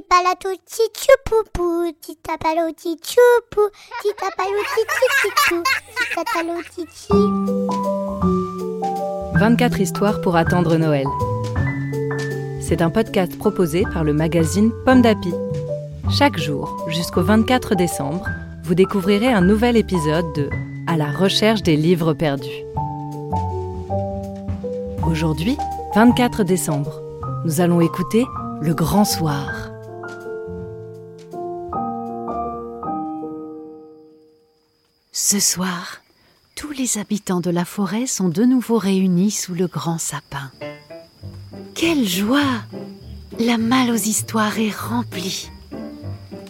palato 0.00 0.48
tichupupu, 0.64 1.92
titapalo 2.00 2.72
tichupu, 2.72 3.70
titapalo 4.02 4.60
tichichichou, 4.74 5.62
titatalo 5.96 6.62
tichi. 6.74 7.12
24 9.38 9.80
histoires 9.80 10.20
pour 10.20 10.36
attendre 10.36 10.76
Noël. 10.76 11.06
C'est 12.60 12.82
un 12.82 12.90
podcast 12.90 13.36
proposé 13.36 13.84
par 13.92 14.04
le 14.04 14.12
magazine 14.12 14.72
Pomme 14.84 15.02
d'Api. 15.02 15.32
Chaque 16.10 16.38
jour, 16.38 16.86
jusqu'au 16.88 17.22
24 17.22 17.74
décembre, 17.74 18.26
vous 18.62 18.74
découvrirez 18.74 19.32
un 19.32 19.42
nouvel 19.42 19.76
épisode 19.76 20.26
de 20.34 20.48
À 20.86 20.96
la 20.96 21.10
recherche 21.10 21.62
des 21.62 21.76
livres 21.76 22.14
perdus. 22.14 22.64
Aujourd'hui, 25.06 25.56
24 25.94 26.44
décembre, 26.44 27.00
nous 27.44 27.60
allons 27.60 27.80
écouter 27.80 28.24
Le 28.60 28.74
Grand 28.74 29.04
Soir. 29.04 29.73
Ce 35.16 35.38
soir, 35.38 36.00
tous 36.56 36.72
les 36.72 36.98
habitants 36.98 37.38
de 37.38 37.48
la 37.48 37.64
forêt 37.64 38.08
sont 38.08 38.28
de 38.28 38.42
nouveau 38.42 38.78
réunis 38.78 39.30
sous 39.30 39.54
le 39.54 39.68
grand 39.68 39.98
sapin. 39.98 40.50
Quelle 41.76 42.04
joie 42.04 42.64
La 43.38 43.56
malle 43.56 43.92
aux 43.92 43.94
histoires 43.94 44.58
est 44.58 44.74
remplie. 44.74 45.52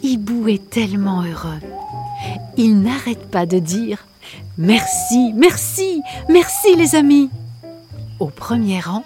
Hibou 0.02 0.48
est 0.48 0.70
tellement 0.70 1.20
heureux. 1.24 1.60
Il 2.56 2.80
n'arrête 2.80 3.30
pas 3.30 3.45
de 3.45 3.59
dire 3.59 4.06
Merci, 4.56 5.34
merci, 5.34 6.01
merci 6.30 6.74
les 6.74 6.95
amis. 6.95 7.28
Au 8.18 8.28
premier 8.28 8.80
rang, 8.80 9.04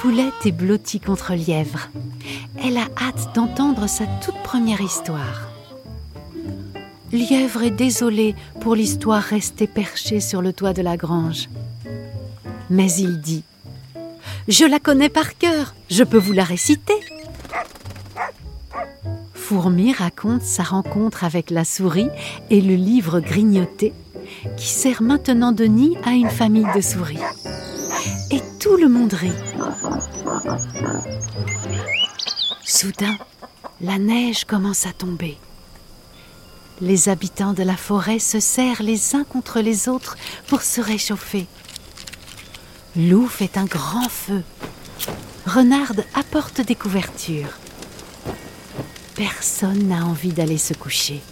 Poulette 0.00 0.44
est 0.44 0.52
blottie 0.52 1.00
contre 1.00 1.32
Lièvre. 1.32 1.88
Elle 2.62 2.76
a 2.76 2.88
hâte 3.00 3.34
d'entendre 3.34 3.86
sa 3.86 4.04
toute 4.20 4.42
première 4.42 4.82
histoire. 4.82 5.55
Lièvre 7.12 7.62
est 7.62 7.70
désolé 7.70 8.34
pour 8.60 8.74
l'histoire 8.74 9.22
restée 9.22 9.66
perchée 9.66 10.20
sur 10.20 10.42
le 10.42 10.52
toit 10.52 10.72
de 10.72 10.82
la 10.82 10.96
grange. 10.96 11.48
Mais 12.68 12.92
il 12.92 13.20
dit 13.20 13.44
Je 14.48 14.64
la 14.64 14.78
connais 14.80 15.08
par 15.08 15.38
cœur, 15.38 15.74
je 15.88 16.02
peux 16.02 16.18
vous 16.18 16.32
la 16.32 16.44
réciter. 16.44 16.94
Fourmi 19.34 19.92
raconte 19.92 20.42
sa 20.42 20.64
rencontre 20.64 21.22
avec 21.22 21.50
la 21.50 21.64
souris 21.64 22.08
et 22.50 22.60
le 22.60 22.74
livre 22.74 23.20
grignoté 23.20 23.92
qui 24.56 24.66
sert 24.66 25.02
maintenant 25.02 25.52
de 25.52 25.64
nid 25.64 25.96
à 26.04 26.10
une 26.10 26.30
famille 26.30 26.66
de 26.74 26.80
souris. 26.80 27.18
Et 28.32 28.40
tout 28.60 28.76
le 28.76 28.88
monde 28.88 29.12
rit. 29.12 29.30
Soudain, 32.64 33.16
la 33.80 33.98
neige 33.98 34.44
commence 34.44 34.86
à 34.86 34.92
tomber. 34.92 35.38
Les 36.82 37.08
habitants 37.08 37.54
de 37.54 37.62
la 37.62 37.76
forêt 37.76 38.18
se 38.18 38.38
serrent 38.38 38.82
les 38.82 39.14
uns 39.14 39.24
contre 39.24 39.60
les 39.60 39.88
autres 39.88 40.16
pour 40.46 40.60
se 40.60 40.82
réchauffer. 40.82 41.46
Loup 42.96 43.28
fait 43.28 43.56
un 43.56 43.64
grand 43.64 44.08
feu. 44.10 44.42
Renarde 45.46 46.04
apporte 46.14 46.60
des 46.60 46.74
couvertures. 46.74 47.58
Personne 49.14 49.88
n'a 49.88 50.04
envie 50.04 50.32
d'aller 50.32 50.58
se 50.58 50.74
coucher. 50.74 51.22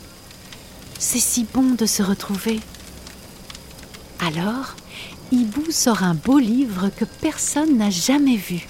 C'est 0.98 1.20
si 1.20 1.44
bon 1.52 1.74
de 1.74 1.84
se 1.84 2.02
retrouver. 2.02 2.60
Alors, 4.20 4.76
Hibou 5.30 5.70
sort 5.70 6.02
un 6.02 6.14
beau 6.14 6.38
livre 6.38 6.90
que 6.96 7.04
personne 7.04 7.76
n'a 7.76 7.90
jamais 7.90 8.36
vu. 8.36 8.66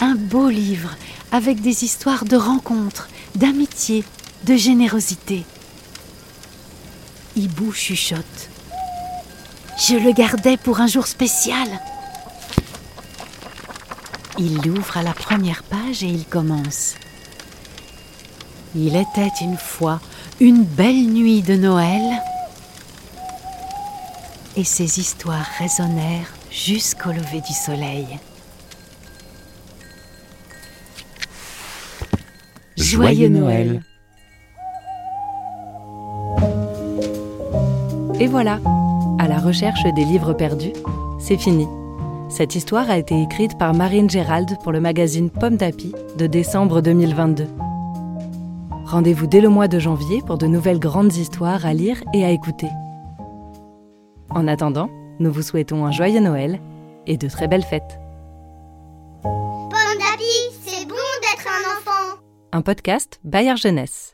Un 0.00 0.14
beau 0.14 0.48
livre 0.48 0.90
avec 1.32 1.60
des 1.60 1.82
histoires 1.82 2.24
de 2.24 2.36
rencontres, 2.36 3.08
d'amitié, 3.34 4.04
de 4.44 4.56
générosité. 4.56 5.44
Hibou 7.34 7.72
chuchote. 7.72 8.50
Je 9.78 9.96
le 9.96 10.12
gardais 10.12 10.56
pour 10.56 10.80
un 10.80 10.86
jour 10.86 11.06
spécial. 11.06 11.68
Il 14.38 14.60
l'ouvre 14.62 14.98
à 14.98 15.02
la 15.02 15.14
première 15.14 15.62
page 15.62 16.02
et 16.02 16.08
il 16.08 16.26
commence. 16.26 16.94
Il 18.74 18.96
était 18.96 19.32
une 19.40 19.56
fois 19.56 20.00
une 20.40 20.64
belle 20.64 21.06
nuit 21.06 21.42
de 21.42 21.54
Noël 21.54 22.02
et 24.56 24.64
ces 24.64 25.00
histoires 25.00 25.46
résonnèrent 25.58 26.32
jusqu'au 26.50 27.12
lever 27.12 27.40
du 27.40 27.52
soleil. 27.52 28.18
Joyeux 32.76 33.28
Noël. 33.28 33.82
Et 38.20 38.28
voilà, 38.28 38.60
à 39.18 39.26
la 39.26 39.38
recherche 39.38 39.82
des 39.94 40.04
livres 40.04 40.34
perdus, 40.34 40.72
c'est 41.18 41.36
fini. 41.36 41.66
Cette 42.28 42.54
histoire 42.54 42.88
a 42.88 42.96
été 42.96 43.20
écrite 43.20 43.58
par 43.58 43.74
Marine 43.74 44.08
Gérald 44.08 44.56
pour 44.62 44.70
le 44.70 44.80
magazine 44.80 45.30
Pomme 45.30 45.56
d'Api 45.56 45.92
de 46.16 46.26
décembre 46.26 46.80
2022. 46.80 47.48
Rendez-vous 48.86 49.26
dès 49.26 49.40
le 49.40 49.48
mois 49.48 49.66
de 49.66 49.80
janvier 49.80 50.22
pour 50.24 50.38
de 50.38 50.46
nouvelles 50.46 50.78
grandes 50.78 51.14
histoires 51.14 51.66
à 51.66 51.74
lire 51.74 52.02
et 52.14 52.24
à 52.24 52.30
écouter. 52.30 52.68
En 54.30 54.46
attendant, 54.46 54.88
nous 55.18 55.32
vous 55.32 55.42
souhaitons 55.42 55.84
un 55.84 55.90
joyeux 55.90 56.20
Noël 56.20 56.60
et 57.06 57.16
de 57.16 57.28
très 57.28 57.48
belles 57.48 57.64
fêtes. 57.64 57.98
Pomme 59.22 59.98
d'api, 59.98 60.54
c'est 60.62 60.86
bon 60.86 60.94
d'être 61.20 61.48
un 61.48 61.78
enfant. 61.78 62.18
Un 62.52 62.62
podcast 62.62 63.20
Bayard 63.24 63.58
Jeunesse. 63.58 64.13